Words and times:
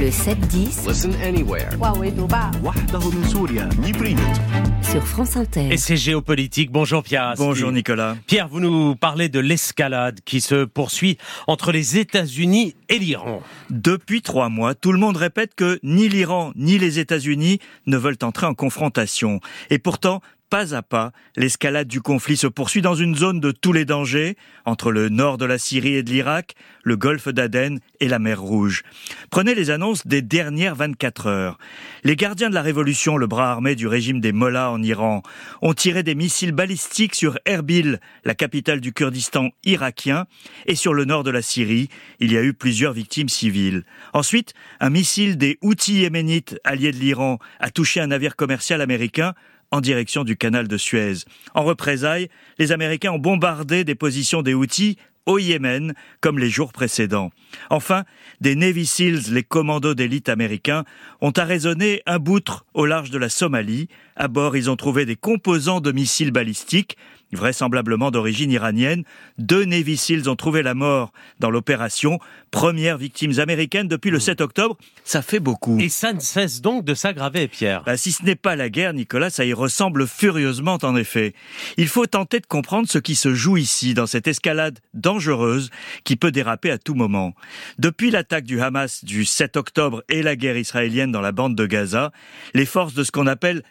Le 0.00 0.06
7-10 0.06 0.88
Listen 0.88 1.14
anywhere. 1.22 1.68
sur 4.82 5.06
France 5.06 5.36
Inter. 5.36 5.68
Et 5.70 5.76
c'est 5.76 5.98
géopolitique. 5.98 6.72
Bonjour 6.72 7.02
Pierre. 7.02 7.34
Bonjour 7.36 7.70
Nicolas. 7.70 8.16
Pierre, 8.26 8.48
vous 8.48 8.60
nous 8.60 8.96
parlez 8.96 9.28
de 9.28 9.40
l'escalade 9.40 10.20
qui 10.24 10.40
se 10.40 10.64
poursuit 10.64 11.18
entre 11.48 11.70
les 11.70 11.98
États-Unis 11.98 12.74
et 12.88 12.98
l'Iran. 12.98 13.42
Depuis 13.68 14.22
trois 14.22 14.48
mois, 14.48 14.74
tout 14.74 14.92
le 14.92 14.98
monde 14.98 15.18
répète 15.18 15.54
que 15.54 15.78
ni 15.82 16.08
l'Iran 16.08 16.52
ni 16.56 16.78
les 16.78 16.98
États-Unis 16.98 17.58
ne 17.84 17.98
veulent 17.98 18.16
entrer 18.22 18.46
en 18.46 18.54
confrontation. 18.54 19.40
Et 19.68 19.78
pourtant, 19.78 20.22
pas 20.50 20.74
à 20.74 20.82
pas, 20.82 21.12
l'escalade 21.36 21.86
du 21.86 22.00
conflit 22.00 22.36
se 22.36 22.48
poursuit 22.48 22.82
dans 22.82 22.96
une 22.96 23.14
zone 23.14 23.38
de 23.38 23.52
tous 23.52 23.72
les 23.72 23.84
dangers, 23.84 24.36
entre 24.64 24.90
le 24.90 25.08
nord 25.08 25.38
de 25.38 25.44
la 25.44 25.58
Syrie 25.58 25.94
et 25.94 26.02
de 26.02 26.10
l'Irak, 26.10 26.56
le 26.82 26.96
golfe 26.96 27.28
d'Aden 27.28 27.78
et 28.00 28.08
la 28.08 28.18
mer 28.18 28.40
Rouge. 28.40 28.82
Prenez 29.30 29.54
les 29.54 29.70
annonces 29.70 30.06
des 30.08 30.22
dernières 30.22 30.74
24 30.74 31.26
heures. 31.28 31.58
Les 32.02 32.16
gardiens 32.16 32.50
de 32.50 32.54
la 32.54 32.62
révolution, 32.62 33.16
le 33.16 33.28
bras 33.28 33.52
armé 33.52 33.76
du 33.76 33.86
régime 33.86 34.20
des 34.20 34.32
Mollahs 34.32 34.72
en 34.72 34.82
Iran, 34.82 35.22
ont 35.62 35.72
tiré 35.72 36.02
des 36.02 36.16
missiles 36.16 36.52
balistiques 36.52 37.14
sur 37.14 37.38
Erbil, 37.46 38.00
la 38.24 38.34
capitale 38.34 38.80
du 38.80 38.92
Kurdistan 38.92 39.50
irakien, 39.64 40.26
et 40.66 40.74
sur 40.74 40.94
le 40.94 41.04
nord 41.04 41.22
de 41.22 41.30
la 41.30 41.42
Syrie, 41.42 41.88
il 42.18 42.32
y 42.32 42.36
a 42.36 42.42
eu 42.42 42.54
plusieurs 42.54 42.92
victimes 42.92 43.28
civiles. 43.28 43.84
Ensuite, 44.12 44.54
un 44.80 44.90
missile 44.90 45.38
des 45.38 45.58
Houthis 45.62 46.00
yéménites, 46.00 46.58
alliés 46.64 46.90
de 46.90 46.98
l'Iran, 46.98 47.38
a 47.60 47.70
touché 47.70 48.00
un 48.00 48.08
navire 48.08 48.34
commercial 48.34 48.80
américain 48.80 49.34
en 49.70 49.80
direction 49.80 50.24
du 50.24 50.36
canal 50.36 50.68
de 50.68 50.76
Suez. 50.76 51.24
En 51.54 51.64
représailles, 51.64 52.28
les 52.58 52.72
Américains 52.72 53.12
ont 53.12 53.18
bombardé 53.18 53.84
des 53.84 53.94
positions 53.94 54.42
des 54.42 54.54
Houthis 54.54 54.96
au 55.26 55.38
Yémen, 55.38 55.94
comme 56.20 56.38
les 56.38 56.48
jours 56.48 56.72
précédents. 56.72 57.30
Enfin, 57.68 58.04
des 58.40 58.56
Navy 58.56 58.86
Seals, 58.86 59.32
les 59.32 59.42
commandos 59.42 59.94
d'élite 59.94 60.28
américains, 60.28 60.84
ont 61.20 61.30
arraisonné 61.30 62.02
un 62.06 62.18
boutre 62.18 62.64
au 62.74 62.86
large 62.86 63.10
de 63.10 63.18
la 63.18 63.28
Somalie. 63.28 63.88
À 64.20 64.28
bord, 64.28 64.54
ils 64.54 64.68
ont 64.68 64.76
trouvé 64.76 65.06
des 65.06 65.16
composants 65.16 65.80
de 65.80 65.92
missiles 65.92 66.30
balistiques, 66.30 66.98
vraisemblablement 67.32 68.10
d'origine 68.10 68.50
iranienne. 68.50 69.04
Deux 69.38 69.64
Navy 69.64 69.96
Seals 69.96 70.28
ont 70.28 70.36
trouvé 70.36 70.62
la 70.62 70.74
mort 70.74 71.10
dans 71.38 71.50
l'opération. 71.50 72.18
Premières 72.50 72.98
victimes 72.98 73.38
américaines 73.38 73.88
depuis 73.88 74.10
le 74.10 74.20
7 74.20 74.42
octobre. 74.42 74.76
Ça 75.04 75.22
fait 75.22 75.40
beaucoup. 75.40 75.78
Et 75.80 75.88
ça 75.88 76.12
ne 76.12 76.20
cesse 76.20 76.60
donc 76.60 76.84
de 76.84 76.92
s'aggraver, 76.92 77.48
Pierre. 77.48 77.82
Bah, 77.84 77.96
si 77.96 78.12
ce 78.12 78.22
n'est 78.22 78.34
pas 78.34 78.56
la 78.56 78.68
guerre, 78.68 78.92
Nicolas, 78.92 79.30
ça 79.30 79.46
y 79.46 79.54
ressemble 79.54 80.06
furieusement 80.06 80.76
en 80.82 80.96
effet. 80.96 81.32
Il 81.78 81.88
faut 81.88 82.04
tenter 82.06 82.40
de 82.40 82.46
comprendre 82.46 82.88
ce 82.90 82.98
qui 82.98 83.14
se 83.14 83.32
joue 83.32 83.56
ici, 83.56 83.94
dans 83.94 84.06
cette 84.06 84.28
escalade 84.28 84.80
dangereuse 84.92 85.70
qui 86.04 86.16
peut 86.16 86.32
déraper 86.32 86.70
à 86.70 86.76
tout 86.76 86.94
moment. 86.94 87.34
Depuis 87.78 88.10
l'attaque 88.10 88.44
du 88.44 88.60
Hamas 88.60 89.02
du 89.02 89.24
7 89.24 89.56
octobre 89.56 90.02
et 90.10 90.22
la 90.22 90.36
guerre 90.36 90.58
israélienne 90.58 91.10
dans 91.10 91.22
la 91.22 91.32
bande 91.32 91.54
de 91.54 91.64
Gaza, 91.64 92.12
les 92.52 92.66
forces 92.66 92.92
de 92.92 93.02
ce 93.04 93.12
qu'on 93.12 93.26
appelle 93.26 93.62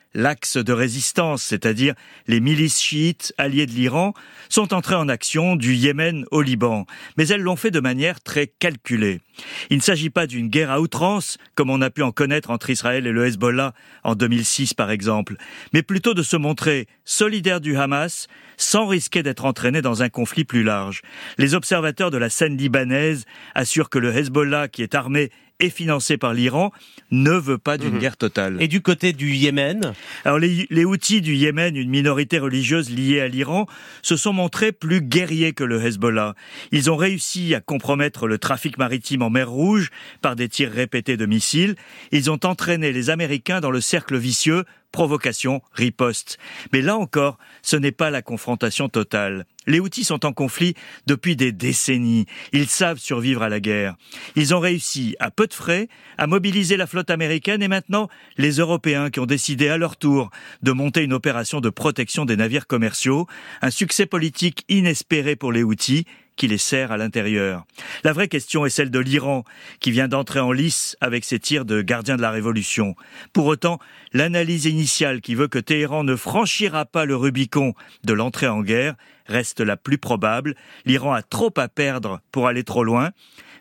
de 0.58 0.74
résistance, 0.74 1.44
c'est-à-dire 1.44 1.94
les 2.28 2.40
milices 2.40 2.80
chiites 2.80 3.34
alliées 3.38 3.66
de 3.66 3.72
l'Iran, 3.72 4.14
sont 4.50 4.74
entrées 4.74 4.96
en 4.96 5.10
action 5.10 5.56
du 5.56 5.76
Yémen 5.76 6.26
au 6.32 6.42
Liban. 6.42 6.86
Mais 7.18 7.28
elles 7.28 7.42
l'ont 7.42 7.56
fait 7.56 7.72
de 7.72 7.80
manière 7.80 8.22
très 8.22 8.48
calculée. 8.48 9.22
Il 9.70 9.78
ne 9.78 9.82
s'agit 9.82 10.10
pas 10.10 10.28
d'une 10.28 10.48
guerre 10.48 10.72
à 10.72 10.82
outrance, 10.82 11.38
comme 11.56 11.70
on 11.70 11.82
a 11.82 11.90
pu 11.90 12.02
en 12.02 12.12
connaître 12.12 12.50
entre 12.50 12.70
Israël 12.70 13.08
et 13.08 13.12
le 13.12 13.26
Hezbollah 13.26 13.74
en 14.04 14.16
2006 14.16 14.74
par 14.74 14.92
exemple, 14.92 15.36
mais 15.74 15.84
plutôt 15.84 16.14
de 16.14 16.24
se 16.24 16.38
montrer 16.38 16.88
solidaire 17.06 17.62
du 17.62 17.78
Hamas 17.78 18.28
sans 18.58 18.88
risquer 18.88 19.24
d'être 19.24 19.46
entraîné 19.46 19.82
dans 19.82 20.04
un 20.04 20.10
conflit 20.10 20.44
plus 20.44 20.64
large. 20.64 21.02
Les 21.38 21.56
observateurs 21.56 22.12
de 22.12 22.18
la 22.18 22.30
scène 22.30 22.58
libanaise 22.58 23.26
assurent 23.56 23.90
que 23.90 24.00
le 24.00 24.16
Hezbollah, 24.16 24.68
qui 24.68 24.84
est 24.84 24.96
armé 24.96 25.32
et 25.60 25.70
financé 25.70 26.18
par 26.18 26.34
l'Iran, 26.34 26.72
ne 27.12 27.32
veut 27.32 27.58
pas 27.58 27.78
d'une 27.78 27.98
guerre 27.98 28.18
totale. 28.18 28.58
Et 28.62 28.68
du 28.68 28.82
côté 28.82 29.14
du 29.14 29.34
Yémen, 29.34 29.94
Alors 30.24 30.40
les, 30.40 30.68
les 30.70 30.86
Houthis 30.86 31.22
du 31.22 31.36
Yémen, 31.36 31.76
une 31.76 31.90
minorité 31.90 32.40
religieuse 32.40 32.90
liée 32.90 33.20
à 33.20 33.28
l'Iran, 33.28 33.68
se 34.02 34.16
sont 34.16 34.34
montrés 34.34 34.72
plus 34.72 35.02
guerriers 35.02 35.54
que 35.54 35.64
le 35.64 35.84
Hezbollah. 35.84 36.36
Ils 36.72 36.90
ont 36.90 36.96
réussi 36.96 37.56
à 37.56 37.62
compromettre 37.62 38.28
le 38.28 38.38
trafic 38.38 38.78
maritime 38.78 39.22
en 39.22 39.30
mer 39.30 39.50
Rouge 39.50 39.90
par 40.22 40.36
des 40.36 40.48
tirs 40.48 40.72
répétés 40.72 41.18
de 41.18 41.26
missiles. 41.26 41.76
Ils 42.12 42.32
ont 42.32 42.40
entraîné 42.44 42.92
les 42.92 43.10
Américains 43.10 43.60
dans 43.60 43.72
le 43.72 43.82
cercle 43.82 44.18
vicieux 44.18 44.64
provocation, 44.92 45.62
riposte. 45.74 46.38
Mais 46.74 46.82
là 46.82 46.98
encore, 46.98 47.38
ce 47.62 47.76
n'est 47.76 47.92
pas 47.92 48.10
la 48.10 48.22
confrontation 48.22 48.90
totale. 48.90 49.46
Les 49.68 49.80
Houthis 49.80 50.04
sont 50.04 50.26
en 50.26 50.34
conflit 50.34 50.74
depuis 51.06 51.36
des 51.36 51.52
décennies. 51.52 52.26
Ils 52.54 52.68
savent 52.68 52.98
survivre 52.98 53.44
à 53.44 53.50
la 53.50 53.60
guerre. 53.60 53.96
Ils 54.36 54.56
ont 54.56 54.60
réussi, 54.60 55.16
à 55.20 55.30
peu 55.30 55.46
de 55.46 55.54
frais, 55.54 55.90
à 56.18 56.26
mobiliser 56.26 56.76
la 56.76 56.88
flotte 56.88 57.12
américaine 57.12 57.62
et 57.62 57.68
maintenant 57.68 58.10
les 58.38 58.54
Européens 58.54 59.10
qui 59.12 59.20
ont 59.20 59.28
décidé 59.28 59.70
à 59.70 59.78
leur 59.78 59.98
tour 59.98 60.32
de 60.64 60.72
monter 60.72 61.04
une 61.04 61.14
opération 61.14 61.62
de 61.62 61.70
protection 61.70 62.26
des 62.26 62.36
navires 62.36 62.68
commerciaux. 62.68 63.28
Un 63.62 63.70
succès 63.70 64.08
politique 64.08 64.66
inespéré 64.70 65.36
pour 65.36 65.52
les 65.52 65.64
Houthis 65.64 66.06
qui 66.40 66.48
les 66.48 66.58
sert 66.58 66.92
à 66.92 66.98
l'intérieur. 66.98 67.66
La 68.04 68.14
vraie 68.14 68.30
question 68.30 68.66
est 68.66 68.70
celle 68.70 68.90
de 68.90 69.00
l'Iran, 69.00 69.44
qui 69.82 69.92
vient 69.92 70.08
d'entrer 70.08 70.40
en 70.40 70.54
lice 70.54 70.96
avec 71.02 71.26
ses 71.26 71.38
tirs 71.38 71.66
de 71.66 71.82
gardien 71.82 72.16
de 72.16 72.22
la 72.22 72.32
révolution. 72.32 72.96
Pour 73.34 73.46
autant, 73.46 73.78
l'analyse 74.14 74.66
initiale 74.66 75.20
qui 75.20 75.36
veut 75.36 75.50
que 75.50 75.60
Téhéran 75.60 76.06
ne 76.06 76.16
franchira 76.16 76.86
pas 76.86 77.04
le 77.04 77.18
Rubicon 77.18 77.74
de 78.06 78.14
l'entrée 78.14 78.48
en 78.48 78.62
guerre 78.62 78.96
reste 79.28 79.60
la 79.60 79.76
plus 79.78 79.98
probable. 79.98 80.56
L'Iran 80.86 81.14
a 81.14 81.22
trop 81.22 81.54
à 81.58 81.68
perdre 81.68 82.22
pour 82.32 82.48
aller 82.48 82.64
trop 82.64 82.86
loin. 82.86 83.12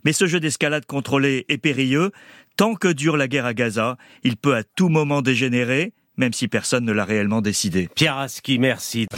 Mais 0.04 0.12
ce 0.12 0.26
jeu 0.26 0.38
d'escalade 0.38 0.86
contrôlé 0.86 1.44
est 1.48 1.58
périlleux. 1.58 2.12
Tant 2.56 2.74
que 2.74 2.88
dure 2.88 3.16
la 3.16 3.26
guerre 3.26 3.44
à 3.44 3.54
Gaza, 3.54 3.98
il 4.22 4.36
peut 4.36 4.54
à 4.54 4.62
tout 4.62 4.88
moment 4.88 5.20
dégénérer, 5.20 5.92
même 6.16 6.32
si 6.32 6.46
personne 6.46 6.84
ne 6.84 6.92
l'a 6.92 7.04
réellement 7.04 7.42
décidé. 7.42 7.88
Pierre 7.94 8.18
Aski, 8.18 8.58
merci. 8.58 9.08